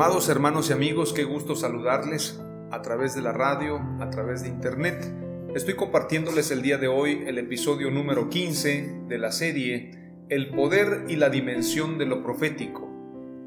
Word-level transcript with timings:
Amados 0.00 0.28
hermanos 0.28 0.70
y 0.70 0.72
amigos, 0.72 1.12
qué 1.12 1.24
gusto 1.24 1.56
saludarles 1.56 2.40
a 2.70 2.82
través 2.82 3.16
de 3.16 3.20
la 3.20 3.32
radio, 3.32 3.80
a 3.98 4.08
través 4.10 4.44
de 4.44 4.48
internet. 4.48 5.12
Estoy 5.56 5.74
compartiéndoles 5.74 6.52
el 6.52 6.62
día 6.62 6.78
de 6.78 6.86
hoy 6.86 7.24
el 7.26 7.36
episodio 7.36 7.90
número 7.90 8.28
15 8.28 9.06
de 9.08 9.18
la 9.18 9.32
serie 9.32 10.22
El 10.28 10.50
poder 10.50 11.06
y 11.08 11.16
la 11.16 11.30
dimensión 11.30 11.98
de 11.98 12.06
lo 12.06 12.22
profético. 12.22 12.88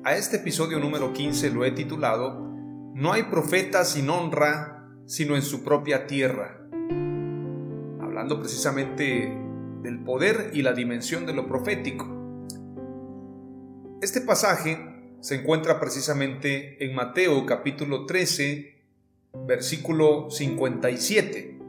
A 0.03 0.17
este 0.17 0.35
episodio 0.35 0.77
número 0.79 1.13
15 1.13 1.51
lo 1.51 1.63
he 1.63 1.71
titulado 1.71 2.41
No 2.95 3.13
hay 3.13 3.23
profeta 3.23 3.85
sin 3.85 4.09
honra, 4.09 4.89
sino 5.05 5.37
en 5.37 5.43
su 5.43 5.63
propia 5.63 6.05
tierra. 6.05 6.67
Hablando 8.01 8.41
precisamente 8.41 9.41
del 9.83 10.03
poder 10.03 10.51
y 10.53 10.63
la 10.63 10.73
dimensión 10.73 11.25
de 11.25 11.33
lo 11.33 11.47
profético. 11.47 12.09
Este 14.01 14.19
pasaje 14.19 14.90
se 15.21 15.35
encuentra 15.35 15.79
precisamente 15.79 16.83
en 16.83 16.95
Mateo 16.95 17.45
capítulo 17.45 18.07
13, 18.07 18.75
versículo 19.45 20.31
57. 20.31 21.59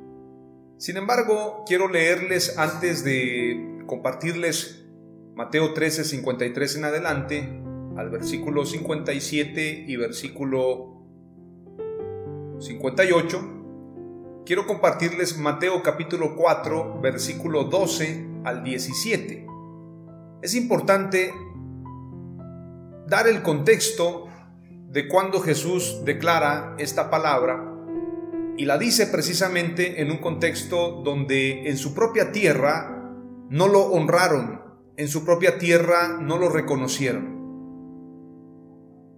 Sin 0.79 0.97
embargo, 0.97 1.63
quiero 1.67 1.89
leerles 1.89 2.59
antes 2.59 3.05
de 3.05 3.85
compartirles 3.87 4.87
Mateo 5.35 5.75
13, 5.75 6.05
53 6.05 6.77
en 6.77 6.85
adelante, 6.85 7.63
al 7.97 8.09
versículo 8.11 8.65
57 8.65 9.85
y 9.87 9.97
versículo 9.97 11.05
58. 12.59 14.43
Quiero 14.47 14.67
compartirles 14.67 15.37
Mateo 15.39 15.83
capítulo 15.83 16.37
4, 16.37 17.01
versículo 17.03 17.65
12 17.65 18.27
al 18.45 18.65
17. 18.65 19.47
Es 20.41 20.55
importante 20.55 21.33
dar 23.07 23.27
el 23.27 23.43
contexto 23.43 24.29
de 24.89 25.09
cuando 25.09 25.41
Jesús 25.41 26.03
declara 26.05 26.75
esta 26.79 27.11
palabra 27.11 27.69
y 28.57 28.67
la 28.67 28.79
dice 28.79 29.07
precisamente 29.07 30.03
en 30.03 30.11
un 30.11 30.19
contexto 30.19 31.03
donde 31.03 31.69
en 31.69 31.77
su 31.77 31.95
propia 31.95 32.33
tierra 32.33 33.11
no 33.49 33.69
lo 33.69 33.85
honraron, 33.85 34.63
en 34.97 35.09
su 35.09 35.25
propia 35.25 35.59
tierra 35.59 36.19
no 36.21 36.39
lo 36.39 36.49
reconocieron. 36.49 37.33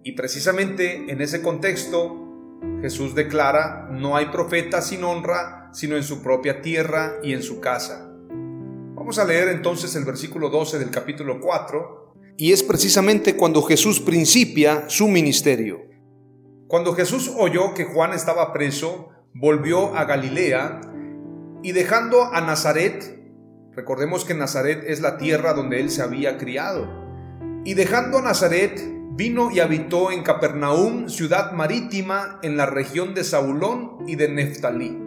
Y 0.04 0.12
precisamente 0.12 1.10
en 1.10 1.20
ese 1.20 1.42
contexto 1.42 2.20
Jesús 2.80 3.14
declara, 3.14 3.88
no 3.90 4.16
hay 4.16 4.26
profeta 4.26 4.80
sin 4.80 5.02
honra, 5.04 5.70
sino 5.72 5.96
en 5.96 6.04
su 6.04 6.22
propia 6.22 6.62
tierra 6.62 7.14
y 7.22 7.32
en 7.32 7.42
su 7.42 7.60
casa. 7.60 8.10
Vamos 8.94 9.18
a 9.18 9.24
leer 9.24 9.48
entonces 9.48 9.96
el 9.96 10.04
versículo 10.04 10.50
12 10.50 10.78
del 10.78 10.90
capítulo 10.90 11.40
4 11.40 12.03
y 12.36 12.52
es 12.52 12.62
precisamente 12.62 13.36
cuando 13.36 13.62
Jesús 13.62 14.00
principia 14.00 14.84
su 14.88 15.08
ministerio. 15.08 15.82
Cuando 16.66 16.94
Jesús 16.94 17.30
oyó 17.36 17.74
que 17.74 17.84
Juan 17.84 18.12
estaba 18.12 18.52
preso, 18.52 19.10
volvió 19.32 19.94
a 19.96 20.04
Galilea 20.04 20.80
y 21.62 21.72
dejando 21.72 22.24
a 22.32 22.40
Nazaret, 22.40 23.20
recordemos 23.72 24.24
que 24.24 24.34
Nazaret 24.34 24.82
es 24.86 25.00
la 25.00 25.16
tierra 25.16 25.54
donde 25.54 25.80
él 25.80 25.90
se 25.90 26.02
había 26.02 26.36
criado, 26.36 26.88
y 27.64 27.74
dejando 27.74 28.18
a 28.18 28.22
Nazaret, 28.22 28.80
vino 29.12 29.50
y 29.52 29.60
habitó 29.60 30.10
en 30.10 30.22
Capernaum, 30.22 31.08
ciudad 31.08 31.52
marítima 31.52 32.40
en 32.42 32.56
la 32.56 32.66
región 32.66 33.14
de 33.14 33.22
Saulón 33.22 33.98
y 34.08 34.16
de 34.16 34.28
Neftalí. 34.28 34.98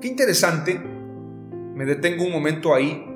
Qué 0.00 0.08
interesante, 0.08 0.78
me 0.78 1.86
detengo 1.86 2.24
un 2.24 2.32
momento 2.32 2.74
ahí, 2.74 3.13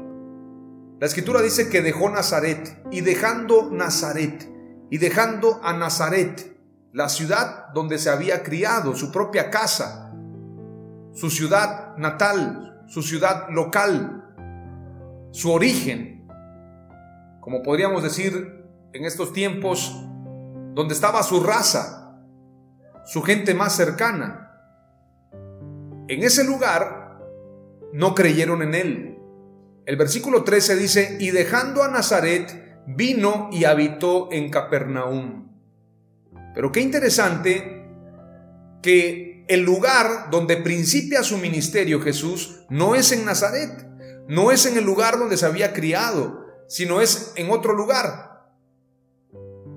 la 1.01 1.07
escritura 1.07 1.43
dice 1.43 1.69
que 1.69 1.81
dejó 1.81 2.11
Nazaret 2.11 2.83
y 2.91 3.03
dejando 3.03 3.71
Nazaret 3.71 4.49
y 4.91 4.99
dejando 4.99 5.61
a 5.63 5.73
Nazaret, 5.73 6.57
la 6.93 7.09
ciudad 7.09 7.69
donde 7.75 7.99
se 7.99 8.11
había 8.11 8.43
criado, 8.43 8.97
su 8.97 9.13
propia 9.13 9.51
casa, 9.51 10.13
su 11.13 11.31
ciudad 11.31 11.97
natal, 11.99 12.83
su 12.89 13.03
ciudad 13.03 13.49
local, 13.51 14.25
su 15.31 15.53
origen, 15.53 16.27
como 17.41 17.63
podríamos 17.63 18.03
decir 18.03 18.65
en 18.93 19.05
estos 19.05 19.33
tiempos, 19.33 19.95
donde 20.75 20.95
estaba 20.95 21.23
su 21.23 21.43
raza, 21.45 22.19
su 23.05 23.23
gente 23.23 23.55
más 23.55 23.77
cercana. 23.77 24.53
En 26.09 26.23
ese 26.25 26.45
lugar 26.45 27.21
no 27.93 28.15
creyeron 28.15 28.63
en 28.63 28.75
él, 28.75 29.08
el 29.89 29.97
versículo 29.97 30.45
13 30.45 30.77
dice, 30.77 31.17
y 31.19 31.31
dejando 31.31 31.83
a 31.83 31.89
Nazaret, 31.89 32.83
vino 32.87 33.49
y 33.51 33.65
habitó 33.65 34.29
en 34.31 34.51
Capernaum. 34.51 35.49
Pero 36.55 36.71
qué 36.71 36.81
interesante 36.81 37.87
que 38.83 39.47
el 39.49 39.63
lugar 39.63 40.29
donde 40.31 40.59
principia 40.59 41.23
su 41.23 41.39
ministerio 41.39 42.03
Jesús 42.03 42.67
no 42.69 42.97
es 42.97 43.13
en 43.13 43.25
Nazaret, 43.25 43.89
no 44.29 44.53
es 44.53 44.67
en 44.67 44.77
el 44.77 44.85
lugar 44.85 45.19
donde 45.19 45.39
se 45.39 45.47
había 45.47 45.73
criado, 45.73 46.45
sino 46.69 47.01
es 47.01 47.33
en 47.37 47.51
otro 47.51 47.73
lugar. 47.73 48.47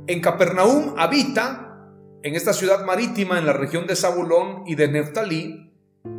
En 0.08 0.20
Capernaum 0.20 0.96
habita, 0.98 1.88
en 2.22 2.36
esta 2.36 2.52
ciudad 2.52 2.84
marítima 2.84 3.40
en 3.40 3.46
la 3.46 3.54
región 3.54 3.88
de 3.88 3.96
Zabulón 3.96 4.64
y 4.68 4.76
de 4.76 4.90
Neftalí, 4.90 5.71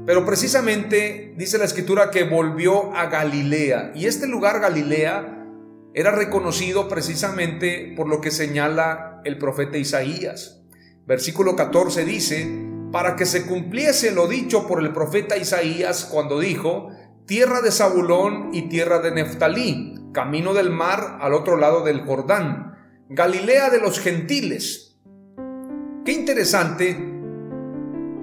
pero 0.07 0.27
precisamente 0.27 1.35
dice 1.37 1.59
la 1.59 1.65
escritura 1.65 2.11
que 2.11 2.25
volvió 2.25 2.95
a 2.95 3.07
Galilea. 3.07 3.93
Y 3.95 4.07
este 4.07 4.27
lugar 4.27 4.61
Galilea 4.61 5.47
era 5.95 6.11
reconocido 6.11 6.89
precisamente 6.89 7.93
por 7.97 8.09
lo 8.09 8.21
que 8.21 8.31
señala 8.31 9.21
el 9.25 9.39
profeta 9.39 9.79
Isaías. 9.79 10.63
Versículo 11.07 11.55
14 11.55 12.05
dice, 12.05 12.49
para 12.91 13.17
que 13.17 13.27
se 13.27 13.47
cumpliese 13.47 14.13
lo 14.13 14.27
dicho 14.27 14.67
por 14.67 14.81
el 14.81 14.93
profeta 14.93 15.37
Isaías 15.37 16.05
cuando 16.05 16.41
dijo, 16.41 16.89
tierra 17.27 17.61
de 17.61 17.71
Zabulón 17.71 18.51
y 18.53 18.69
tierra 18.69 18.99
de 18.99 19.13
Neftalí, 19.13 19.95
camino 20.13 20.53
del 20.53 20.71
mar 20.71 21.19
al 21.21 21.35
otro 21.35 21.57
lado 21.57 21.85
del 21.85 22.01
Jordán, 22.01 22.77
Galilea 23.09 23.71
de 23.71 23.81
los 23.81 24.01
gentiles. 24.01 24.99
Qué 26.05 26.13
interesante 26.13 26.97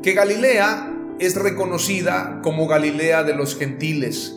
que 0.01 0.13
Galilea 0.13 0.88
es 1.19 1.35
reconocida 1.35 2.39
como 2.41 2.67
Galilea 2.67 3.23
de 3.23 3.35
los 3.35 3.57
gentiles. 3.57 4.35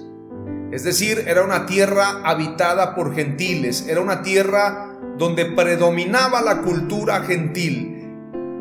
Es 0.72 0.84
decir, 0.84 1.24
era 1.26 1.42
una 1.42 1.66
tierra 1.66 2.22
habitada 2.24 2.94
por 2.94 3.14
gentiles, 3.14 3.86
era 3.88 4.00
una 4.00 4.22
tierra 4.22 4.98
donde 5.18 5.46
predominaba 5.46 6.42
la 6.42 6.62
cultura 6.62 7.20
gentil. 7.22 8.10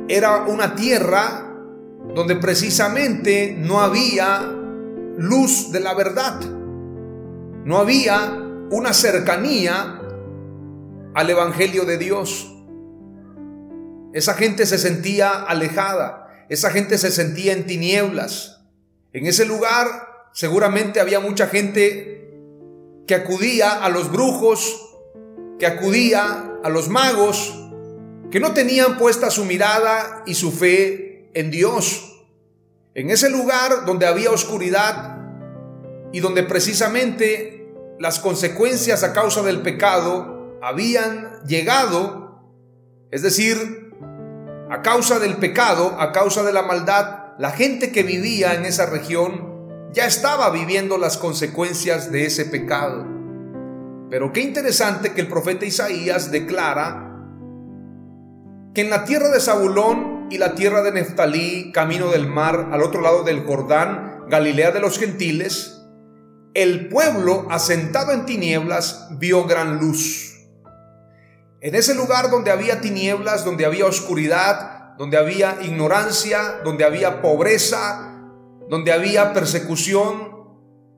Era 0.07 0.43
una 0.43 0.75
tierra 0.75 1.47
donde 2.13 2.35
precisamente 2.35 3.55
no 3.57 3.79
había 3.79 4.41
luz 5.17 5.71
de 5.71 5.79
la 5.79 5.93
verdad. 5.93 6.39
No 7.63 7.77
había 7.77 8.37
una 8.71 8.93
cercanía 8.93 10.01
al 11.13 11.29
Evangelio 11.29 11.85
de 11.85 11.97
Dios. 11.97 12.47
Esa 14.13 14.33
gente 14.33 14.65
se 14.65 14.77
sentía 14.77 15.29
alejada, 15.43 16.20
esa 16.51 16.69
gente 16.69 16.97
se 16.97 17.11
sentía 17.11 17.53
en 17.53 17.65
tinieblas. 17.65 18.59
En 19.13 19.25
ese 19.25 19.45
lugar 19.45 20.27
seguramente 20.33 20.99
había 20.99 21.21
mucha 21.21 21.47
gente 21.47 22.29
que 23.07 23.15
acudía 23.15 23.71
a 23.71 23.87
los 23.87 24.11
brujos, 24.11 24.99
que 25.57 25.65
acudía 25.65 26.57
a 26.61 26.69
los 26.69 26.89
magos, 26.89 27.57
que 28.31 28.41
no 28.41 28.53
tenían 28.53 28.97
puesta 28.97 29.31
su 29.31 29.45
mirada 29.45 30.23
y 30.25 30.33
su 30.33 30.51
fe 30.51 31.29
en 31.33 31.51
Dios. 31.51 32.21
En 32.95 33.11
ese 33.11 33.29
lugar 33.29 33.85
donde 33.85 34.05
había 34.05 34.29
oscuridad 34.29 35.19
y 36.11 36.19
donde 36.19 36.43
precisamente 36.43 37.73
las 37.97 38.19
consecuencias 38.19 39.03
a 39.03 39.13
causa 39.13 39.41
del 39.41 39.61
pecado 39.61 40.59
habían 40.61 41.39
llegado, 41.47 42.43
es 43.09 43.21
decir, 43.21 43.80
a 44.71 44.81
causa 44.81 45.19
del 45.19 45.35
pecado, 45.35 45.97
a 45.99 46.13
causa 46.13 46.43
de 46.43 46.53
la 46.53 46.61
maldad, 46.61 47.33
la 47.37 47.51
gente 47.51 47.91
que 47.91 48.03
vivía 48.03 48.53
en 48.53 48.63
esa 48.63 48.85
región 48.85 49.91
ya 49.91 50.05
estaba 50.05 50.49
viviendo 50.49 50.97
las 50.97 51.17
consecuencias 51.17 52.09
de 52.09 52.25
ese 52.25 52.45
pecado. 52.45 53.05
Pero 54.09 54.31
qué 54.31 54.39
interesante 54.39 55.11
que 55.11 55.19
el 55.19 55.27
profeta 55.27 55.65
Isaías 55.65 56.31
declara 56.31 57.17
que 58.73 58.79
en 58.79 58.89
la 58.89 59.03
tierra 59.03 59.27
de 59.27 59.41
Zabulón 59.41 60.29
y 60.31 60.37
la 60.37 60.55
tierra 60.55 60.81
de 60.81 60.93
Neftalí, 60.93 61.73
camino 61.73 62.07
del 62.07 62.27
mar, 62.27 62.69
al 62.71 62.81
otro 62.81 63.01
lado 63.01 63.23
del 63.23 63.45
Jordán, 63.45 64.23
Galilea 64.29 64.71
de 64.71 64.79
los 64.79 64.97
gentiles, 64.97 65.81
el 66.53 66.87
pueblo 66.87 67.45
asentado 67.49 68.13
en 68.13 68.25
tinieblas 68.25 69.09
vio 69.19 69.43
gran 69.43 69.79
luz. 69.79 70.30
En 71.63 71.75
ese 71.75 71.93
lugar 71.93 72.31
donde 72.31 72.49
había 72.49 72.81
tinieblas, 72.81 73.45
donde 73.45 73.67
había 73.67 73.85
oscuridad, 73.85 74.95
donde 74.97 75.17
había 75.17 75.59
ignorancia, 75.61 76.59
donde 76.63 76.83
había 76.83 77.21
pobreza, 77.21 78.19
donde 78.67 78.91
había 78.91 79.31
persecución, 79.31 80.31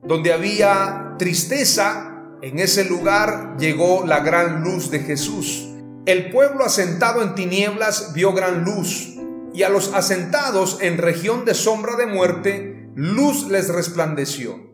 donde 0.02 0.32
había 0.32 1.16
tristeza, 1.18 2.22
en 2.40 2.58
ese 2.58 2.86
lugar 2.86 3.56
llegó 3.58 4.06
la 4.06 4.20
gran 4.20 4.62
luz 4.62 4.90
de 4.90 5.00
Jesús. 5.00 5.68
El 6.06 6.30
pueblo 6.30 6.64
asentado 6.64 7.22
en 7.22 7.34
tinieblas 7.34 8.14
vio 8.14 8.32
gran 8.32 8.64
luz, 8.64 9.18
y 9.52 9.64
a 9.64 9.68
los 9.68 9.92
asentados 9.92 10.78
en 10.80 10.96
región 10.96 11.44
de 11.44 11.52
sombra 11.52 11.96
de 11.96 12.06
muerte, 12.06 12.88
luz 12.94 13.48
les 13.48 13.68
resplandeció. 13.68 14.72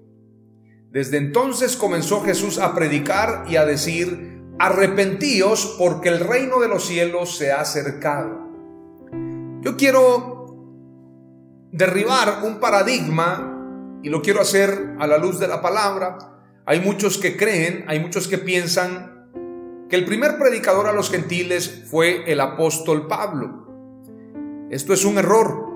Desde 0.92 1.16
entonces 1.16 1.74
comenzó 1.74 2.22
Jesús 2.22 2.58
a 2.58 2.76
predicar 2.76 3.44
y 3.48 3.56
a 3.56 3.64
decir, 3.64 4.29
arrepentíos 4.60 5.74
porque 5.78 6.10
el 6.10 6.20
reino 6.20 6.60
de 6.60 6.68
los 6.68 6.84
cielos 6.84 7.34
se 7.34 7.50
ha 7.50 7.62
acercado. 7.62 8.46
Yo 9.62 9.78
quiero 9.78 10.54
derribar 11.72 12.40
un 12.44 12.60
paradigma 12.60 13.98
y 14.02 14.10
lo 14.10 14.20
quiero 14.20 14.42
hacer 14.42 14.96
a 14.98 15.06
la 15.06 15.16
luz 15.16 15.38
de 15.38 15.48
la 15.48 15.62
palabra. 15.62 16.18
Hay 16.66 16.80
muchos 16.80 17.16
que 17.16 17.38
creen, 17.38 17.86
hay 17.88 18.00
muchos 18.00 18.28
que 18.28 18.36
piensan 18.36 19.30
que 19.88 19.96
el 19.96 20.04
primer 20.04 20.36
predicador 20.38 20.86
a 20.88 20.92
los 20.92 21.10
gentiles 21.10 21.84
fue 21.90 22.30
el 22.30 22.38
apóstol 22.40 23.08
Pablo. 23.08 23.66
Esto 24.70 24.92
es 24.92 25.06
un 25.06 25.16
error. 25.16 25.70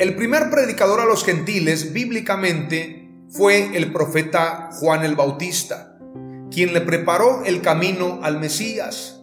El 0.00 0.16
primer 0.16 0.50
predicador 0.50 0.98
a 0.98 1.06
los 1.06 1.24
gentiles 1.24 1.92
bíblicamente 1.92 3.08
fue 3.28 3.76
el 3.76 3.92
profeta 3.92 4.70
Juan 4.72 5.04
el 5.04 5.14
Bautista, 5.14 5.97
quien 6.50 6.72
le 6.72 6.80
preparó 6.80 7.44
el 7.44 7.62
camino 7.62 8.20
al 8.22 8.40
Mesías, 8.40 9.22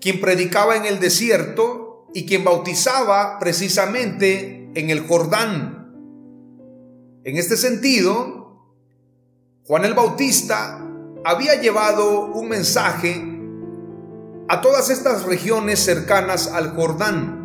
quien 0.00 0.20
predicaba 0.20 0.76
en 0.76 0.86
el 0.86 1.00
desierto 1.00 2.08
y 2.14 2.26
quien 2.26 2.44
bautizaba 2.44 3.38
precisamente 3.38 4.70
en 4.74 4.90
el 4.90 5.06
Jordán. 5.06 5.92
En 7.24 7.36
este 7.36 7.56
sentido, 7.56 8.42
Juan 9.64 9.84
el 9.84 9.94
Bautista 9.94 10.84
había 11.24 11.60
llevado 11.60 12.32
un 12.32 12.48
mensaje 12.48 13.32
a 14.48 14.60
todas 14.60 14.90
estas 14.90 15.24
regiones 15.24 15.78
cercanas 15.78 16.48
al 16.48 16.74
Jordán, 16.74 17.38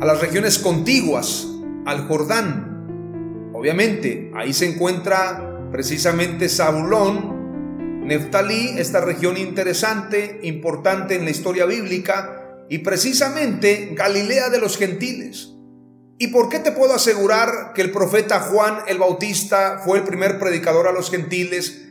a 0.00 0.06
las 0.06 0.20
regiones 0.20 0.58
contiguas 0.58 1.46
al 1.84 2.08
Jordán. 2.08 3.50
Obviamente, 3.52 4.32
ahí 4.34 4.52
se 4.52 4.72
encuentra 4.72 5.68
precisamente 5.70 6.48
Zabulón, 6.48 7.31
Neftalí, 8.02 8.74
esta 8.78 9.00
región 9.00 9.36
interesante, 9.36 10.40
importante 10.42 11.14
en 11.14 11.24
la 11.24 11.30
historia 11.30 11.66
bíblica, 11.66 12.42
y 12.68 12.78
precisamente 12.78 13.90
Galilea 13.92 14.50
de 14.50 14.58
los 14.58 14.76
gentiles. 14.76 15.54
¿Y 16.18 16.28
por 16.28 16.48
qué 16.48 16.58
te 16.58 16.72
puedo 16.72 16.94
asegurar 16.94 17.72
que 17.74 17.82
el 17.82 17.92
profeta 17.92 18.40
Juan 18.40 18.78
el 18.88 18.98
Bautista 18.98 19.82
fue 19.84 19.98
el 19.98 20.04
primer 20.04 20.38
predicador 20.38 20.88
a 20.88 20.92
los 20.92 21.10
gentiles? 21.10 21.82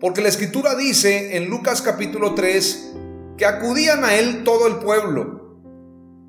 Porque 0.00 0.22
la 0.22 0.28
escritura 0.28 0.74
dice 0.74 1.36
en 1.36 1.48
Lucas 1.48 1.82
capítulo 1.82 2.34
3 2.34 2.92
que 3.36 3.46
acudían 3.46 4.04
a 4.04 4.14
él 4.14 4.44
todo 4.44 4.66
el 4.66 4.76
pueblo. 4.76 5.60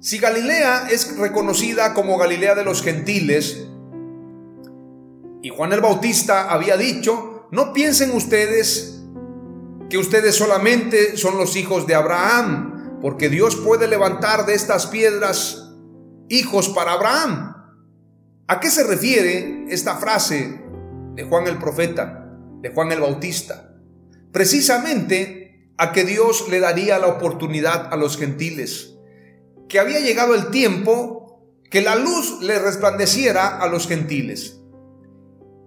Si 0.02 0.20
Galilea 0.20 0.88
es 0.92 1.18
reconocida 1.18 1.94
como 1.94 2.18
Galilea 2.18 2.54
de 2.54 2.64
los 2.64 2.84
gentiles, 2.84 3.68
y 5.42 5.50
Juan 5.50 5.74
el 5.74 5.82
Bautista 5.82 6.52
había 6.52 6.78
dicho, 6.78 7.48
no 7.52 7.74
piensen 7.74 8.12
ustedes 8.12 8.95
que 9.90 9.98
ustedes 9.98 10.36
solamente 10.36 11.18
son 11.18 11.38
los 11.38 11.56
hijos 11.56 11.88
de 11.88 11.96
Abraham, 11.96 13.00
porque 13.02 13.30
Dios 13.30 13.56
puede 13.56 13.88
levantar 13.88 14.46
de 14.46 14.56
estas 14.56 14.88
piedras 14.88 15.72
hijos 16.30 16.70
para 16.70 16.94
Abraham. 16.94 17.54
¿A 18.48 18.60
qué 18.60 18.70
se 18.70 18.84
refiere 18.84 19.66
esta 19.70 19.98
frase 19.98 20.62
de 21.16 21.24
Juan 21.24 21.48
el 21.48 21.58
profeta, 21.58 22.32
de 22.62 22.70
Juan 22.70 22.92
el 22.92 23.02
Bautista? 23.02 23.76
Precisamente 24.32 25.72
a 25.78 25.92
que 25.92 26.04
Dios 26.04 26.48
le 26.50 26.60
daría 26.60 27.00
la 27.00 27.08
oportunidad 27.08 27.94
a 27.94 27.98
los 27.98 28.18
gentiles, 28.18 28.96
que 29.68 29.80
había 29.80 30.00
llegado 30.00 30.36
el 30.36 30.50
tiempo 30.52 31.26
que 31.70 31.82
la 31.82 31.96
luz 31.96 32.42
le 32.42 32.60
resplandeciera 32.60 33.58
a 33.58 33.68
los 33.68 33.88
gentiles. 33.88 34.62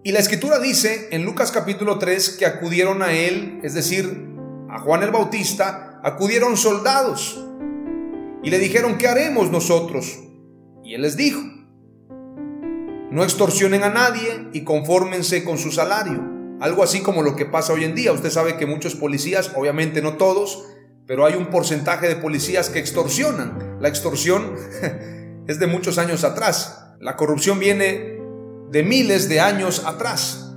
Y 0.08 0.12
la 0.12 0.20
escritura 0.20 0.58
dice 0.58 1.08
en 1.10 1.26
Lucas 1.26 1.52
capítulo 1.52 1.99
3 1.99 2.31
que 2.38 2.46
acudieron 2.46 3.02
a 3.02 3.12
él, 3.12 3.60
es 3.62 3.75
decir, 3.75 4.26
a 4.70 4.78
Juan 4.78 5.02
el 5.02 5.10
Bautista, 5.10 6.00
acudieron 6.02 6.56
soldados 6.56 7.44
y 8.43 8.49
le 8.49 8.58
dijeron, 8.58 8.96
¿qué 8.96 9.06
haremos 9.06 9.50
nosotros? 9.50 10.19
Y 10.82 10.94
él 10.94 11.02
les 11.02 11.18
dijo, 11.18 11.42
no 13.11 13.23
extorsionen 13.23 13.82
a 13.82 13.90
nadie 13.90 14.49
y 14.54 14.64
confórmense 14.64 15.44
con 15.44 15.59
su 15.59 15.73
salario. 15.73 16.25
Algo 16.59 16.82
así 16.82 17.02
como 17.02 17.21
lo 17.21 17.37
que 17.37 17.44
pasa 17.44 17.75
hoy 17.75 17.85
en 17.85 17.94
día. 17.94 18.11
Usted 18.11 18.30
sabe 18.30 18.56
que 18.56 18.64
muchos 18.64 18.94
policías, 18.94 19.52
obviamente 19.56 20.00
no 20.00 20.14
todos, 20.14 20.64
pero 21.06 21.26
hay 21.26 21.35
un 21.35 21.50
porcentaje 21.50 22.09
de 22.09 22.16
policías 22.16 22.71
que 22.71 22.78
extorsionan. 22.78 23.76
La 23.78 23.90
extorsión 23.90 24.54
es 25.47 25.59
de 25.59 25.66
muchos 25.66 25.99
años 25.99 26.25
atrás. 26.25 26.94
La 26.99 27.14
corrupción 27.14 27.59
viene 27.59 28.17
de 28.70 28.82
miles 28.82 29.28
de 29.28 29.40
años 29.40 29.84
atrás. 29.84 30.54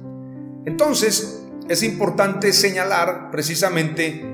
Entonces, 0.65 1.43
es 1.69 1.83
importante 1.83 2.53
señalar 2.53 3.31
precisamente 3.31 4.25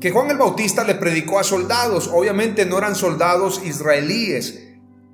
que 0.00 0.10
Juan 0.10 0.30
el 0.30 0.38
Bautista 0.38 0.84
le 0.84 0.94
predicó 0.94 1.38
a 1.38 1.44
soldados. 1.44 2.10
Obviamente 2.12 2.66
no 2.66 2.78
eran 2.78 2.94
soldados 2.94 3.62
israelíes, 3.64 4.66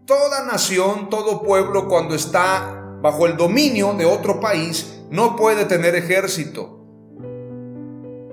Toda 0.06 0.44
nación, 0.44 1.10
todo 1.10 1.42
pueblo 1.42 1.86
cuando 1.86 2.16
está 2.16 2.98
bajo 3.00 3.26
el 3.28 3.36
dominio 3.36 3.94
de 3.94 4.04
otro 4.04 4.40
país 4.40 4.98
no 5.10 5.36
puede 5.36 5.64
tener 5.64 5.94
ejército. 5.94 6.84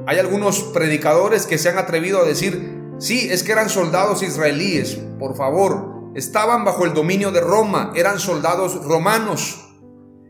Hay 0.08 0.18
algunos 0.18 0.64
predicadores 0.74 1.46
que 1.46 1.60
se 1.60 1.70
han 1.70 1.78
atrevido 1.78 2.22
a 2.22 2.26
decir, 2.26 2.96
sí, 2.98 3.30
es 3.30 3.44
que 3.44 3.52
eran 3.52 3.70
soldados 3.70 4.24
israelíes, 4.24 4.96
por 5.20 5.38
favor, 5.38 5.99
estaban 6.16 6.66
bajo 6.66 6.86
el 6.86 6.94
dominio 6.94 7.32
de 7.32 7.42
Roma, 7.42 7.92
eran 7.96 8.20
soldados 8.20 8.84
romanos. 8.84 9.66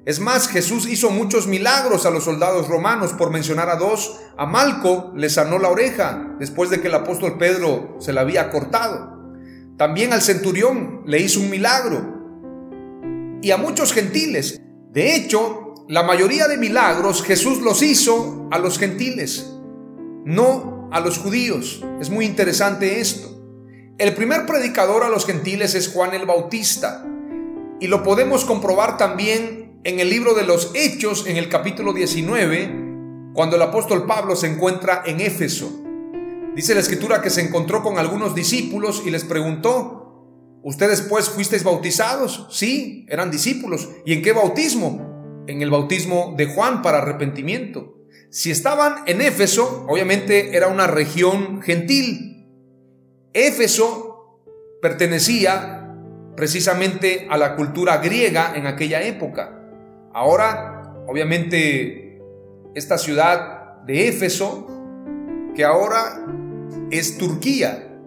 Es 0.06 0.20
más, 0.20 0.48
Jesús 0.48 0.88
hizo 0.88 1.12
muchos 1.12 1.46
milagros 1.46 2.06
a 2.06 2.10
los 2.10 2.24
soldados 2.24 2.68
romanos, 2.68 3.14
por 3.14 3.32
mencionar 3.32 3.70
a 3.70 3.76
dos. 3.76 4.20
A 4.38 4.46
Malco 4.46 5.12
le 5.16 5.30
sanó 5.30 5.60
la 5.60 5.70
oreja 5.70 6.36
después 6.40 6.70
de 6.70 6.82
que 6.82 6.88
el 6.88 6.96
apóstol 6.96 7.38
Pedro 7.38 7.98
se 8.00 8.14
la 8.14 8.22
había 8.22 8.50
cortado. 8.50 9.20
También 9.78 10.12
al 10.12 10.22
centurión 10.22 11.04
le 11.06 11.20
hizo 11.20 11.40
un 11.40 11.50
milagro. 11.50 13.40
Y 13.42 13.52
a 13.52 13.58
muchos 13.58 13.94
gentiles. 13.94 14.60
De 14.92 15.16
hecho, 15.16 15.76
la 15.88 16.04
mayoría 16.04 16.48
de 16.48 16.58
milagros 16.58 17.24
Jesús 17.24 17.62
los 17.62 17.82
hizo 17.82 18.48
a 18.52 18.60
los 18.60 18.80
gentiles, 18.80 19.54
no 20.26 20.90
a 20.92 21.00
los 21.00 21.20
judíos. 21.20 21.84
Es 22.02 22.10
muy 22.10 22.26
interesante 22.26 23.00
esto. 23.00 23.29
El 24.00 24.14
primer 24.14 24.46
predicador 24.46 25.04
a 25.04 25.10
los 25.10 25.26
gentiles 25.26 25.76
es 25.76 25.90
Juan 25.90 26.14
el 26.14 26.26
Bautista. 26.26 27.06
Y 27.82 27.88
lo 27.88 28.02
podemos 28.02 28.46
comprobar 28.46 28.96
también 28.96 29.78
en 29.84 30.00
el 30.00 30.10
libro 30.10 30.36
de 30.36 30.46
los 30.46 30.72
Hechos, 30.74 31.28
en 31.28 31.36
el 31.36 31.50
capítulo 31.50 31.92
19, 31.92 33.34
cuando 33.34 33.58
el 33.58 33.62
apóstol 33.62 34.06
Pablo 34.06 34.38
se 34.38 34.48
encuentra 34.48 35.04
en 35.06 35.20
Éfeso. 35.20 35.84
Dice 36.56 36.76
la 36.76 36.80
escritura 36.80 37.22
que 37.22 37.30
se 37.30 37.42
encontró 37.42 37.84
con 37.84 37.98
algunos 37.98 38.34
discípulos 38.34 39.04
y 39.06 39.12
les 39.12 39.26
preguntó, 39.26 40.62
¿ustedes 40.64 41.02
pues 41.02 41.28
fuisteis 41.28 41.66
bautizados? 41.66 42.48
Sí, 42.52 43.06
eran 43.10 43.32
discípulos. 43.32 43.90
¿Y 44.06 44.14
en 44.14 44.22
qué 44.22 44.32
bautismo? 44.32 45.44
En 45.46 45.62
el 45.62 45.72
bautismo 45.72 46.36
de 46.38 46.46
Juan 46.46 46.82
para 46.82 47.00
arrepentimiento. 47.00 47.98
Si 48.32 48.50
estaban 48.50 49.04
en 49.08 49.20
Éfeso, 49.20 49.86
obviamente 49.90 50.56
era 50.56 50.70
una 50.70 50.88
región 50.88 51.62
gentil. 51.62 52.29
Éfeso 53.34 54.40
pertenecía 54.82 55.96
precisamente 56.36 57.28
a 57.30 57.38
la 57.38 57.56
cultura 57.56 57.98
griega 57.98 58.54
en 58.56 58.66
aquella 58.66 59.02
época. 59.02 59.60
Ahora, 60.14 61.04
obviamente, 61.08 62.22
esta 62.76 62.98
ciudad 62.98 63.84
de 63.84 64.08
Éfeso, 64.08 64.68
que 65.56 65.64
ahora 65.64 66.26
es 66.92 67.18
Turquía, 67.18 67.98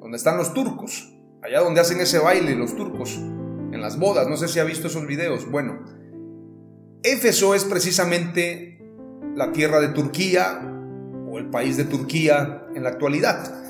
donde 0.00 0.16
están 0.16 0.36
los 0.36 0.54
turcos, 0.54 1.12
allá 1.42 1.60
donde 1.60 1.80
hacen 1.80 2.00
ese 2.00 2.18
baile 2.18 2.54
los 2.54 2.76
turcos, 2.76 3.16
en 3.16 3.80
las 3.80 3.98
bodas, 3.98 4.28
no 4.28 4.36
sé 4.36 4.48
si 4.48 4.60
ha 4.60 4.64
visto 4.64 4.86
esos 4.86 5.06
videos. 5.06 5.50
Bueno, 5.50 5.80
Éfeso 7.02 7.54
es 7.54 7.64
precisamente 7.64 8.80
la 9.34 9.52
tierra 9.52 9.80
de 9.80 9.88
Turquía 9.88 10.60
o 11.28 11.38
el 11.38 11.50
país 11.50 11.76
de 11.76 11.84
Turquía 11.84 12.66
en 12.74 12.82
la 12.84 12.90
actualidad. 12.90 13.65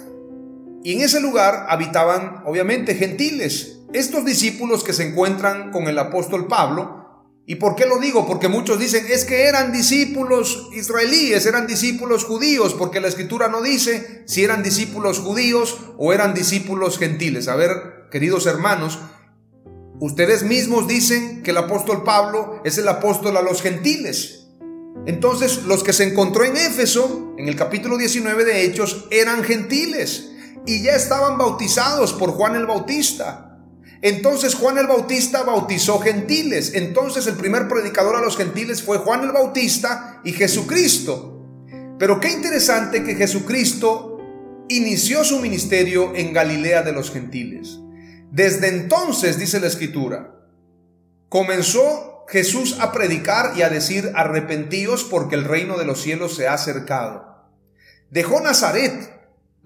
Y 0.86 0.92
en 0.92 1.00
ese 1.00 1.18
lugar 1.18 1.66
habitaban 1.68 2.44
obviamente 2.44 2.94
gentiles, 2.94 3.80
estos 3.92 4.24
discípulos 4.24 4.84
que 4.84 4.92
se 4.92 5.08
encuentran 5.08 5.72
con 5.72 5.88
el 5.88 5.98
apóstol 5.98 6.46
Pablo. 6.46 7.24
¿Y 7.44 7.56
por 7.56 7.74
qué 7.74 7.86
lo 7.86 7.98
digo? 7.98 8.24
Porque 8.24 8.46
muchos 8.46 8.78
dicen, 8.78 9.04
es 9.10 9.24
que 9.24 9.46
eran 9.46 9.72
discípulos 9.72 10.68
israelíes, 10.72 11.44
eran 11.44 11.66
discípulos 11.66 12.22
judíos, 12.22 12.72
porque 12.72 13.00
la 13.00 13.08
escritura 13.08 13.48
no 13.48 13.62
dice 13.62 14.22
si 14.26 14.44
eran 14.44 14.62
discípulos 14.62 15.18
judíos 15.18 15.76
o 15.98 16.12
eran 16.12 16.34
discípulos 16.34 16.98
gentiles. 16.98 17.48
A 17.48 17.56
ver, 17.56 18.06
queridos 18.12 18.46
hermanos, 18.46 19.00
ustedes 19.98 20.44
mismos 20.44 20.86
dicen 20.86 21.42
que 21.42 21.50
el 21.50 21.56
apóstol 21.56 22.04
Pablo 22.04 22.62
es 22.64 22.78
el 22.78 22.86
apóstol 22.86 23.36
a 23.36 23.42
los 23.42 23.60
gentiles. 23.60 24.46
Entonces, 25.04 25.64
los 25.64 25.82
que 25.82 25.92
se 25.92 26.04
encontró 26.04 26.44
en 26.44 26.56
Éfeso, 26.56 27.34
en 27.38 27.48
el 27.48 27.56
capítulo 27.56 27.98
19 27.98 28.44
de 28.44 28.62
Hechos, 28.64 29.08
eran 29.10 29.42
gentiles 29.42 30.30
y 30.66 30.82
ya 30.82 30.96
estaban 30.96 31.38
bautizados 31.38 32.12
por 32.12 32.32
Juan 32.32 32.56
el 32.56 32.66
Bautista. 32.66 33.58
Entonces 34.02 34.54
Juan 34.54 34.78
el 34.78 34.86
Bautista 34.86 35.42
bautizó 35.44 36.00
gentiles. 36.00 36.72
Entonces 36.74 37.26
el 37.26 37.36
primer 37.36 37.68
predicador 37.68 38.16
a 38.16 38.20
los 38.20 38.36
gentiles 38.36 38.82
fue 38.82 38.98
Juan 38.98 39.22
el 39.22 39.32
Bautista 39.32 40.20
y 40.24 40.32
Jesucristo. 40.32 41.44
Pero 41.98 42.20
qué 42.20 42.30
interesante 42.30 43.02
que 43.04 43.14
Jesucristo 43.14 44.18
inició 44.68 45.24
su 45.24 45.38
ministerio 45.38 46.14
en 46.14 46.32
Galilea 46.32 46.82
de 46.82 46.92
los 46.92 47.10
gentiles. 47.10 47.78
Desde 48.30 48.68
entonces, 48.68 49.38
dice 49.38 49.60
la 49.60 49.68
escritura, 49.68 50.34
comenzó 51.28 52.24
Jesús 52.28 52.76
a 52.80 52.92
predicar 52.92 53.56
y 53.56 53.62
a 53.62 53.70
decir, 53.70 54.12
arrepentíos 54.14 55.04
porque 55.04 55.36
el 55.36 55.44
reino 55.44 55.78
de 55.78 55.86
los 55.86 56.02
cielos 56.02 56.34
se 56.34 56.48
ha 56.48 56.54
acercado. 56.54 57.46
Dejó 58.10 58.40
Nazaret 58.40 59.15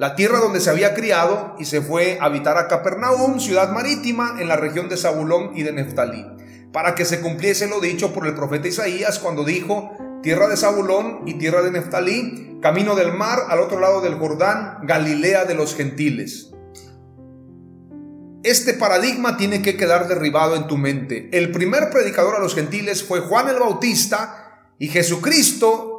la 0.00 0.16
tierra 0.16 0.38
donde 0.38 0.60
se 0.60 0.70
había 0.70 0.94
criado 0.94 1.54
y 1.58 1.66
se 1.66 1.82
fue 1.82 2.16
a 2.18 2.24
habitar 2.24 2.56
a 2.56 2.68
Capernaum, 2.68 3.38
ciudad 3.38 3.70
marítima 3.70 4.36
en 4.40 4.48
la 4.48 4.56
región 4.56 4.88
de 4.88 4.96
Zabulón 4.96 5.50
y 5.54 5.62
de 5.62 5.72
Neftalí, 5.72 6.26
para 6.72 6.94
que 6.94 7.04
se 7.04 7.20
cumpliese 7.20 7.68
lo 7.68 7.80
dicho 7.80 8.14
por 8.14 8.26
el 8.26 8.34
profeta 8.34 8.66
Isaías 8.66 9.18
cuando 9.18 9.44
dijo, 9.44 9.90
tierra 10.22 10.48
de 10.48 10.56
Zabulón 10.56 11.24
y 11.26 11.34
tierra 11.34 11.60
de 11.60 11.72
Neftalí, 11.72 12.60
camino 12.62 12.94
del 12.94 13.12
mar 13.12 13.40
al 13.50 13.60
otro 13.60 13.78
lado 13.78 14.00
del 14.00 14.14
Jordán, 14.14 14.78
Galilea 14.84 15.44
de 15.44 15.54
los 15.54 15.74
gentiles. 15.74 16.50
Este 18.42 18.72
paradigma 18.72 19.36
tiene 19.36 19.60
que 19.60 19.76
quedar 19.76 20.08
derribado 20.08 20.56
en 20.56 20.66
tu 20.66 20.78
mente. 20.78 21.28
El 21.34 21.52
primer 21.52 21.90
predicador 21.90 22.36
a 22.36 22.40
los 22.40 22.54
gentiles 22.54 23.04
fue 23.04 23.20
Juan 23.20 23.50
el 23.50 23.58
Bautista 23.58 24.70
y 24.78 24.88
Jesucristo 24.88 25.89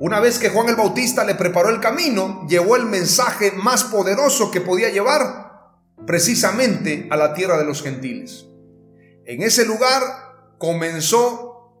una 0.00 0.18
vez 0.18 0.38
que 0.38 0.48
Juan 0.48 0.70
el 0.70 0.76
Bautista 0.76 1.24
le 1.24 1.34
preparó 1.34 1.68
el 1.68 1.78
camino, 1.78 2.46
llevó 2.48 2.74
el 2.74 2.86
mensaje 2.86 3.52
más 3.52 3.84
poderoso 3.84 4.50
que 4.50 4.62
podía 4.62 4.88
llevar 4.88 5.76
precisamente 6.06 7.06
a 7.10 7.16
la 7.16 7.34
tierra 7.34 7.58
de 7.58 7.66
los 7.66 7.82
gentiles. 7.82 8.46
En 9.26 9.42
ese 9.42 9.66
lugar 9.66 10.00
comenzó 10.56 11.76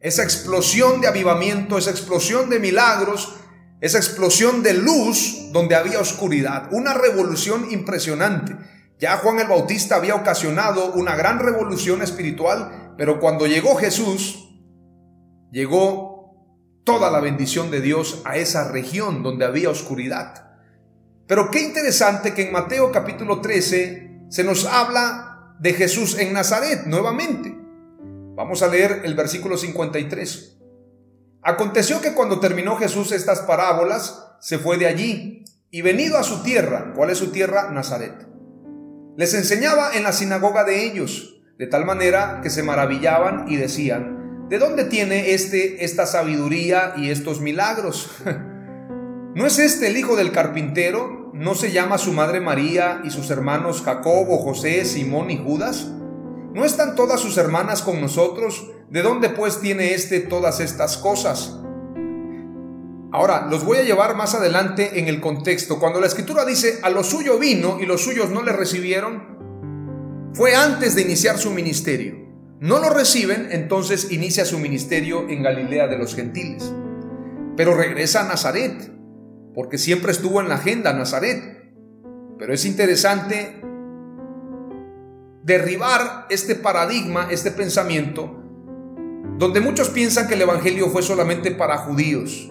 esa 0.00 0.22
explosión 0.22 1.02
de 1.02 1.08
avivamiento, 1.08 1.76
esa 1.76 1.90
explosión 1.90 2.48
de 2.48 2.58
milagros, 2.58 3.36
esa 3.82 3.98
explosión 3.98 4.62
de 4.62 4.72
luz 4.72 5.52
donde 5.52 5.76
había 5.76 6.00
oscuridad, 6.00 6.72
una 6.72 6.94
revolución 6.94 7.70
impresionante. 7.70 8.56
Ya 8.98 9.18
Juan 9.18 9.40
el 9.40 9.46
Bautista 9.46 9.96
había 9.96 10.14
ocasionado 10.14 10.94
una 10.94 11.16
gran 11.16 11.38
revolución 11.38 12.00
espiritual, 12.00 12.94
pero 12.96 13.20
cuando 13.20 13.46
llegó 13.46 13.76
Jesús, 13.76 14.58
llegó 15.52 16.07
toda 16.88 17.10
la 17.10 17.20
bendición 17.20 17.70
de 17.70 17.82
Dios 17.82 18.22
a 18.24 18.38
esa 18.38 18.72
región 18.72 19.22
donde 19.22 19.44
había 19.44 19.68
oscuridad. 19.68 20.52
Pero 21.26 21.50
qué 21.50 21.60
interesante 21.60 22.32
que 22.32 22.46
en 22.46 22.52
Mateo 22.52 22.90
capítulo 22.90 23.42
13 23.42 24.22
se 24.30 24.42
nos 24.42 24.64
habla 24.64 25.54
de 25.60 25.74
Jesús 25.74 26.18
en 26.18 26.32
Nazaret 26.32 26.86
nuevamente. 26.86 27.54
Vamos 28.34 28.62
a 28.62 28.68
leer 28.68 29.02
el 29.04 29.14
versículo 29.14 29.58
53. 29.58 30.60
Aconteció 31.42 32.00
que 32.00 32.14
cuando 32.14 32.40
terminó 32.40 32.76
Jesús 32.76 33.12
estas 33.12 33.40
parábolas, 33.40 34.36
se 34.40 34.56
fue 34.56 34.78
de 34.78 34.86
allí 34.86 35.44
y 35.70 35.82
venido 35.82 36.16
a 36.16 36.22
su 36.22 36.42
tierra, 36.42 36.94
¿cuál 36.96 37.10
es 37.10 37.18
su 37.18 37.30
tierra? 37.32 37.70
Nazaret. 37.70 38.26
Les 39.14 39.34
enseñaba 39.34 39.94
en 39.94 40.04
la 40.04 40.14
sinagoga 40.14 40.64
de 40.64 40.86
ellos, 40.86 41.42
de 41.58 41.66
tal 41.66 41.84
manera 41.84 42.40
que 42.42 42.48
se 42.48 42.62
maravillaban 42.62 43.44
y 43.46 43.56
decían, 43.56 44.17
¿De 44.48 44.58
dónde 44.58 44.84
tiene 44.84 45.34
este 45.34 45.84
esta 45.84 46.06
sabiduría 46.06 46.94
y 46.96 47.10
estos 47.10 47.40
milagros? 47.40 48.10
¿No 49.34 49.46
es 49.46 49.58
este 49.58 49.88
el 49.88 49.98
hijo 49.98 50.16
del 50.16 50.32
carpintero? 50.32 51.30
¿No 51.34 51.54
se 51.54 51.70
llama 51.70 51.98
su 51.98 52.14
madre 52.14 52.40
María 52.40 53.02
y 53.04 53.10
sus 53.10 53.30
hermanos 53.30 53.82
Jacobo, 53.82 54.38
José, 54.38 54.86
Simón 54.86 55.30
y 55.30 55.36
Judas? 55.36 55.92
¿No 56.54 56.64
están 56.64 56.96
todas 56.96 57.20
sus 57.20 57.36
hermanas 57.36 57.82
con 57.82 58.00
nosotros? 58.00 58.70
¿De 58.88 59.02
dónde 59.02 59.28
pues 59.28 59.60
tiene 59.60 59.92
este 59.92 60.20
todas 60.20 60.60
estas 60.60 60.96
cosas? 60.96 61.58
Ahora, 63.12 63.48
los 63.50 63.64
voy 63.64 63.78
a 63.78 63.82
llevar 63.82 64.16
más 64.16 64.34
adelante 64.34 64.98
en 64.98 65.08
el 65.08 65.20
contexto. 65.20 65.78
Cuando 65.78 66.00
la 66.00 66.06
escritura 66.06 66.46
dice, 66.46 66.78
a 66.82 66.88
lo 66.88 67.04
suyo 67.04 67.38
vino 67.38 67.78
y 67.80 67.86
los 67.86 68.02
suyos 68.02 68.30
no 68.30 68.42
le 68.42 68.52
recibieron, 68.52 70.32
fue 70.32 70.54
antes 70.54 70.94
de 70.94 71.02
iniciar 71.02 71.36
su 71.36 71.50
ministerio 71.50 72.27
no 72.60 72.80
lo 72.80 72.90
reciben, 72.90 73.48
entonces 73.50 74.10
inicia 74.10 74.44
su 74.44 74.58
ministerio 74.58 75.28
en 75.28 75.42
Galilea 75.42 75.86
de 75.86 75.98
los 75.98 76.14
gentiles. 76.16 76.72
Pero 77.56 77.74
regresa 77.74 78.22
a 78.22 78.28
Nazaret, 78.28 78.92
porque 79.54 79.78
siempre 79.78 80.10
estuvo 80.10 80.40
en 80.40 80.48
la 80.48 80.56
agenda 80.56 80.92
Nazaret. 80.92 81.70
Pero 82.38 82.52
es 82.52 82.64
interesante 82.64 83.60
derribar 85.44 86.26
este 86.30 86.54
paradigma, 86.56 87.28
este 87.30 87.50
pensamiento, 87.50 88.42
donde 89.38 89.60
muchos 89.60 89.88
piensan 89.88 90.28
que 90.28 90.34
el 90.34 90.42
Evangelio 90.42 90.90
fue 90.90 91.02
solamente 91.02 91.52
para 91.52 91.78
judíos. 91.78 92.50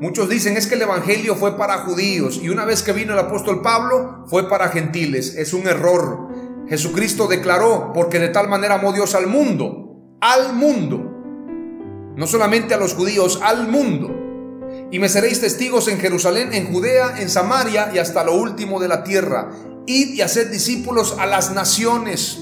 Muchos 0.00 0.28
dicen 0.28 0.56
es 0.56 0.68
que 0.68 0.76
el 0.76 0.82
Evangelio 0.82 1.34
fue 1.34 1.56
para 1.56 1.78
judíos 1.78 2.38
y 2.40 2.50
una 2.50 2.64
vez 2.64 2.82
que 2.82 2.92
vino 2.92 3.14
el 3.14 3.18
apóstol 3.18 3.62
Pablo 3.62 4.24
fue 4.28 4.48
para 4.48 4.68
gentiles. 4.68 5.34
Es 5.34 5.52
un 5.52 5.66
error. 5.66 6.27
Jesucristo 6.68 7.26
declaró, 7.26 7.92
porque 7.94 8.18
de 8.18 8.28
tal 8.28 8.48
manera 8.48 8.74
amó 8.74 8.92
Dios 8.92 9.14
al 9.14 9.26
mundo, 9.26 10.16
al 10.20 10.54
mundo, 10.54 10.98
no 12.16 12.26
solamente 12.26 12.74
a 12.74 12.78
los 12.78 12.94
judíos, 12.94 13.40
al 13.42 13.68
mundo. 13.68 14.14
Y 14.90 14.98
me 14.98 15.08
seréis 15.08 15.40
testigos 15.40 15.88
en 15.88 15.98
Jerusalén, 15.98 16.52
en 16.52 16.72
Judea, 16.72 17.20
en 17.20 17.30
Samaria 17.30 17.90
y 17.94 17.98
hasta 17.98 18.24
lo 18.24 18.34
último 18.34 18.80
de 18.80 18.88
la 18.88 19.02
tierra. 19.02 19.50
Id 19.86 20.14
y 20.14 20.20
haced 20.20 20.50
discípulos 20.50 21.16
a 21.18 21.26
las 21.26 21.54
naciones, 21.54 22.38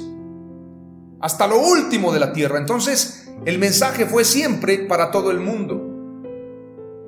hasta 1.21 1.47
lo 1.47 1.61
último 1.61 2.13
de 2.13 2.21
la 2.21 2.33
tierra. 2.33 2.59
Entonces, 2.59 3.29
el 3.45 3.59
mensaje 3.59 4.07
fue 4.07 4.25
siempre 4.25 4.79
para 4.79 5.11
todo 5.11 5.31
el 5.31 5.41
mundo. 5.41 5.83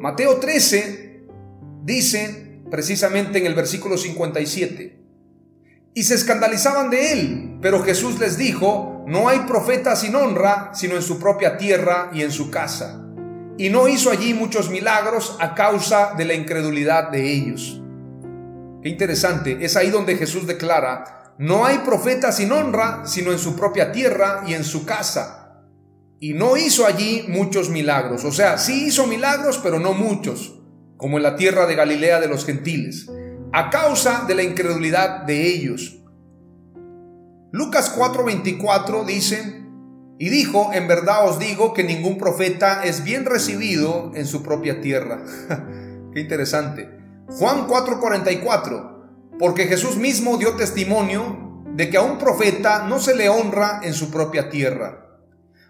Mateo 0.01 0.37
13 0.37 1.25
dice 1.83 2.63
precisamente 2.71 3.39
en 3.39 3.47
el 3.47 3.55
versículo 3.55 3.97
57, 3.97 5.08
y 5.99 6.05
se 6.05 6.15
escandalizaban 6.15 6.91
de 6.91 7.13
él. 7.13 7.59
Pero 7.61 7.83
Jesús 7.83 8.21
les 8.21 8.39
dijo, 8.39 9.03
no 9.09 9.29
hay 9.29 9.41
profeta 9.41 9.97
sin 9.97 10.15
honra, 10.15 10.71
sino 10.73 10.95
en 10.95 11.03
su 11.03 11.19
propia 11.19 11.57
tierra 11.57 12.11
y 12.13 12.23
en 12.23 12.31
su 12.31 12.53
casa. 12.53 13.05
Y 13.57 13.69
no 13.69 13.89
hizo 13.89 14.13
allí 14.13 14.33
muchos 14.33 14.71
milagros 14.71 15.37
a 15.41 15.57
causa 15.57 16.15
de 16.17 16.25
la 16.25 16.35
incredulidad 16.35 17.11
de 17.11 17.33
ellos. 17.33 17.83
Qué 18.81 18.91
interesante, 18.91 19.59
es 19.61 19.75
ahí 19.75 19.91
donde 19.91 20.17
Jesús 20.17 20.47
declara, 20.47 21.35
no 21.37 21.67
hay 21.67 21.79
profeta 21.79 22.31
sin 22.31 22.53
honra, 22.53 23.03
sino 23.05 23.33
en 23.33 23.41
su 23.41 23.57
propia 23.57 23.91
tierra 23.91 24.45
y 24.47 24.55
en 24.55 24.63
su 24.63 24.87
casa. 24.87 25.65
Y 26.21 26.33
no 26.33 26.57
hizo 26.57 26.87
allí 26.87 27.25
muchos 27.27 27.71
milagros. 27.71 28.25
O 28.25 28.31
sea, 28.31 28.57
sí 28.59 28.87
hizo 28.87 29.09
milagros, 29.09 29.59
pero 29.61 29.81
no 29.81 29.95
muchos. 29.95 30.55
como 30.97 31.17
en 31.17 31.23
la 31.23 31.37
tierra 31.37 31.67
de 31.67 31.77
Galilea 31.77 32.19
de 32.19 32.27
los 32.27 32.45
gentiles, 32.45 33.07
a 33.53 33.71
causa 33.71 34.25
de 34.27 34.35
la 34.35 34.43
incredulidad 34.43 35.23
de 35.23 35.47
ellos. 35.49 35.99
Lucas 37.51 37.95
4:24 37.97 39.05
dice, 39.07 39.65
y 40.19 40.29
dijo, 40.29 40.71
en 40.73 40.89
verdad 40.89 41.29
os 41.29 41.39
digo 41.39 41.73
que 41.73 41.85
ningún 41.85 42.19
profeta 42.19 42.83
es 42.85 43.05
bien 43.05 43.25
recibido 43.25 44.11
en 44.15 44.27
su 44.27 44.43
propia 44.43 44.81
tierra. 44.81 45.23
Qué 46.13 46.21
interesante. 46.21 46.91
Juan 47.29 47.67
4:44, 47.67 49.39
porque 49.39 49.67
Jesús 49.67 49.97
mismo 49.97 50.37
dio 50.37 50.57
testimonio 50.57 51.63
de 51.73 51.89
que 51.89 51.97
a 51.97 52.03
un 52.03 52.19
profeta 52.19 52.85
no 52.85 52.99
se 52.99 53.15
le 53.15 53.29
honra 53.29 53.81
en 53.83 53.95
su 53.95 54.11
propia 54.11 54.51
tierra. 54.51 55.07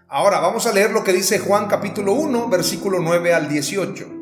Ahora 0.07 0.39
vamos 0.39 0.65
a 0.65 0.73
leer 0.73 0.91
lo 0.91 1.03
que 1.03 1.13
dice 1.13 1.39
Juan 1.39 1.67
capítulo 1.67 2.13
1, 2.13 2.49
versículo 2.49 2.99
9 2.99 3.33
al 3.33 3.47
18. 3.47 4.18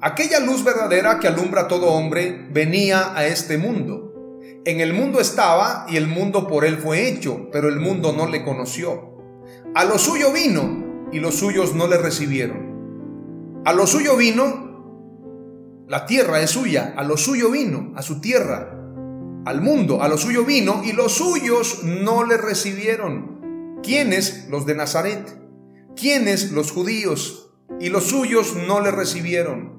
Aquella 0.00 0.38
luz 0.38 0.62
verdadera 0.62 1.18
que 1.18 1.26
alumbra 1.26 1.62
a 1.62 1.68
todo 1.68 1.88
hombre 1.88 2.46
venía 2.52 3.16
a 3.16 3.26
este 3.26 3.58
mundo. 3.58 4.40
En 4.64 4.80
el 4.80 4.92
mundo 4.92 5.18
estaba 5.18 5.86
y 5.88 5.96
el 5.96 6.06
mundo 6.06 6.46
por 6.46 6.64
él 6.64 6.78
fue 6.78 7.08
hecho, 7.08 7.48
pero 7.50 7.68
el 7.68 7.80
mundo 7.80 8.12
no 8.12 8.28
le 8.28 8.44
conoció. 8.44 9.16
A 9.74 9.84
lo 9.84 9.98
suyo 9.98 10.32
vino 10.32 11.08
y 11.10 11.18
los 11.18 11.34
suyos 11.34 11.74
no 11.74 11.88
le 11.88 11.98
recibieron. 11.98 13.62
A 13.64 13.72
lo 13.72 13.88
suyo 13.88 14.16
vino, 14.16 15.84
la 15.88 16.06
tierra 16.06 16.40
es 16.42 16.50
suya, 16.50 16.94
a 16.96 17.02
lo 17.02 17.16
suyo 17.16 17.50
vino, 17.50 17.92
a 17.96 18.02
su 18.02 18.20
tierra, 18.20 18.70
al 19.46 19.60
mundo, 19.60 20.00
a 20.00 20.08
lo 20.08 20.16
suyo 20.16 20.44
vino 20.44 20.82
y 20.84 20.92
los 20.92 21.14
suyos 21.14 21.82
no 21.82 22.22
le 22.24 22.36
recibieron. 22.36 23.80
¿Quiénes? 23.82 24.46
Los 24.48 24.64
de 24.64 24.76
Nazaret. 24.76 25.40
¿Quiénes? 25.96 26.52
Los 26.52 26.70
judíos. 26.70 27.50
Y 27.80 27.88
los 27.88 28.04
suyos 28.04 28.54
no 28.54 28.80
le 28.80 28.92
recibieron. 28.92 29.77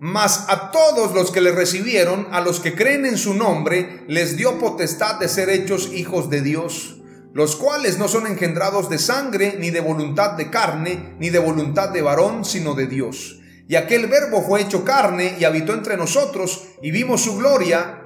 Mas 0.00 0.46
a 0.48 0.70
todos 0.70 1.14
los 1.14 1.30
que 1.30 1.40
le 1.40 1.52
recibieron, 1.52 2.28
a 2.30 2.40
los 2.40 2.60
que 2.60 2.74
creen 2.74 3.06
en 3.06 3.16
su 3.16 3.34
nombre, 3.34 4.04
les 4.08 4.36
dio 4.36 4.58
potestad 4.58 5.18
de 5.18 5.28
ser 5.28 5.48
hechos 5.48 5.92
hijos 5.92 6.28
de 6.30 6.42
Dios, 6.42 7.00
los 7.32 7.56
cuales 7.56 7.98
no 7.98 8.08
son 8.08 8.26
engendrados 8.26 8.90
de 8.90 8.98
sangre, 8.98 9.56
ni 9.58 9.70
de 9.70 9.80
voluntad 9.80 10.32
de 10.32 10.50
carne, 10.50 11.16
ni 11.18 11.30
de 11.30 11.38
voluntad 11.38 11.90
de 11.90 12.02
varón, 12.02 12.44
sino 12.44 12.74
de 12.74 12.86
Dios. 12.86 13.40
Y 13.66 13.76
aquel 13.76 14.06
verbo 14.08 14.42
fue 14.42 14.60
hecho 14.60 14.84
carne 14.84 15.36
y 15.38 15.44
habitó 15.44 15.72
entre 15.72 15.96
nosotros, 15.96 16.64
y 16.82 16.90
vimos 16.90 17.22
su 17.22 17.36
gloria, 17.36 18.02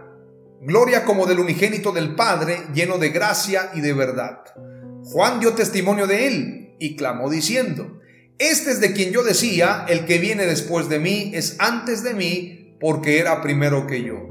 gloria 0.60 1.04
como 1.04 1.26
del 1.26 1.40
unigénito 1.40 1.92
del 1.92 2.14
Padre, 2.14 2.62
lleno 2.72 2.98
de 2.98 3.10
gracia 3.10 3.70
y 3.74 3.80
de 3.80 3.92
verdad. 3.92 4.38
Juan 5.04 5.40
dio 5.40 5.54
testimonio 5.54 6.06
de 6.06 6.26
él 6.28 6.76
y 6.78 6.96
clamó 6.96 7.28
diciendo, 7.28 7.97
este 8.38 8.70
es 8.70 8.80
de 8.80 8.92
quien 8.92 9.10
yo 9.10 9.24
decía, 9.24 9.84
el 9.88 10.04
que 10.04 10.18
viene 10.18 10.46
después 10.46 10.88
de 10.88 11.00
mí 11.00 11.32
es 11.34 11.56
antes 11.58 12.04
de 12.04 12.14
mí, 12.14 12.76
porque 12.78 13.18
era 13.18 13.42
primero 13.42 13.88
que 13.88 14.04
yo. 14.04 14.28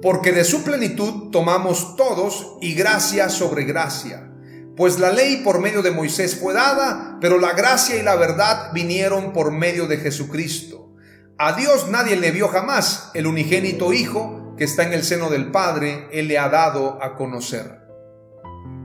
Porque 0.00 0.32
de 0.32 0.44
su 0.44 0.64
plenitud 0.64 1.30
tomamos 1.30 1.96
todos 1.96 2.56
y 2.62 2.74
gracia 2.74 3.28
sobre 3.28 3.64
gracia. 3.64 4.30
Pues 4.74 4.98
la 4.98 5.12
ley 5.12 5.42
por 5.44 5.60
medio 5.60 5.82
de 5.82 5.90
Moisés 5.90 6.36
fue 6.40 6.54
dada, 6.54 7.18
pero 7.20 7.38
la 7.38 7.52
gracia 7.52 7.96
y 7.96 8.02
la 8.02 8.16
verdad 8.16 8.72
vinieron 8.72 9.34
por 9.34 9.52
medio 9.52 9.86
de 9.86 9.98
Jesucristo. 9.98 10.94
A 11.36 11.52
Dios 11.52 11.90
nadie 11.90 12.16
le 12.16 12.30
vio 12.30 12.48
jamás, 12.48 13.10
el 13.12 13.26
unigénito 13.26 13.92
Hijo 13.92 14.54
que 14.56 14.64
está 14.64 14.84
en 14.84 14.94
el 14.94 15.04
seno 15.04 15.28
del 15.28 15.50
Padre, 15.50 16.08
Él 16.10 16.28
le 16.28 16.38
ha 16.38 16.48
dado 16.48 17.02
a 17.02 17.16
conocer. 17.16 17.80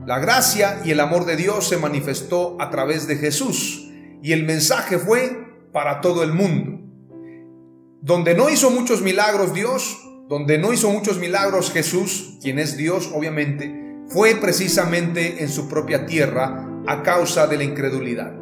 La 0.04 0.18
gracia 0.18 0.80
y 0.84 0.90
el 0.90 1.00
amor 1.00 1.24
de 1.24 1.36
Dios 1.36 1.68
se 1.68 1.78
manifestó 1.78 2.56
a 2.60 2.68
través 2.68 3.06
de 3.06 3.16
Jesús 3.16 3.89
y 4.22 4.32
el 4.32 4.44
mensaje 4.44 4.98
fue 4.98 5.68
para 5.72 6.00
todo 6.00 6.22
el 6.22 6.32
mundo. 6.32 6.78
Donde 8.02 8.34
no 8.34 8.48
hizo 8.50 8.70
muchos 8.70 9.02
milagros 9.02 9.54
Dios, 9.54 9.98
donde 10.28 10.58
no 10.58 10.72
hizo 10.72 10.90
muchos 10.90 11.18
milagros 11.18 11.70
Jesús, 11.70 12.38
quien 12.42 12.58
es 12.58 12.76
Dios 12.76 13.10
obviamente, 13.14 13.80
fue 14.08 14.36
precisamente 14.36 15.42
en 15.42 15.48
su 15.48 15.68
propia 15.68 16.06
tierra 16.06 16.66
a 16.86 17.02
causa 17.02 17.46
de 17.46 17.56
la 17.56 17.64
incredulidad. 17.64 18.32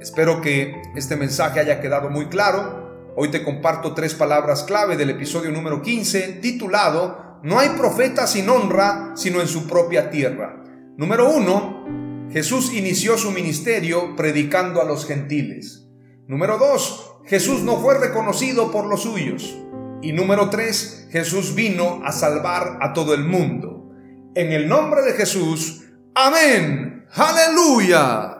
Espero 0.00 0.40
que 0.40 0.80
este 0.96 1.16
mensaje 1.16 1.60
haya 1.60 1.80
quedado 1.80 2.08
muy 2.08 2.26
claro. 2.26 3.12
Hoy 3.16 3.30
te 3.30 3.42
comparto 3.42 3.92
tres 3.92 4.14
palabras 4.14 4.62
clave 4.62 4.96
del 4.96 5.10
episodio 5.10 5.50
número 5.50 5.82
15 5.82 6.38
titulado 6.40 7.38
No 7.42 7.58
hay 7.58 7.70
profeta 7.70 8.26
sin 8.26 8.48
honra 8.48 9.12
sino 9.14 9.40
en 9.40 9.48
su 9.48 9.66
propia 9.66 10.10
tierra. 10.10 10.62
Número 10.96 11.30
uno, 11.30 11.99
Jesús 12.32 12.72
inició 12.72 13.18
su 13.18 13.32
ministerio 13.32 14.14
predicando 14.14 14.80
a 14.80 14.84
los 14.84 15.06
gentiles. 15.06 15.88
Número 16.28 16.58
dos, 16.58 17.16
Jesús 17.26 17.62
no 17.62 17.78
fue 17.78 17.98
reconocido 17.98 18.70
por 18.70 18.86
los 18.86 19.02
suyos. 19.02 19.58
Y 20.02 20.12
número 20.12 20.48
tres, 20.48 21.08
Jesús 21.10 21.54
vino 21.54 22.00
a 22.04 22.12
salvar 22.12 22.78
a 22.80 22.92
todo 22.92 23.14
el 23.14 23.24
mundo. 23.24 23.90
En 24.34 24.52
el 24.52 24.68
nombre 24.68 25.02
de 25.02 25.12
Jesús, 25.14 25.82
amén. 26.14 27.04
Aleluya. 27.12 28.39